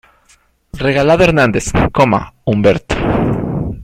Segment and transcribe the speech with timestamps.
[0.79, 1.71] Regalado Hernández,
[2.43, 2.95] Humberto.